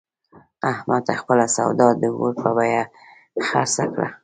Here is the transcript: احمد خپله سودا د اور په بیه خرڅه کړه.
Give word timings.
احمد 0.71 1.05
خپله 1.19 1.45
سودا 1.55 1.87
د 2.01 2.03
اور 2.19 2.33
په 2.41 2.49
بیه 2.57 2.83
خرڅه 3.47 3.85
کړه. 3.93 4.07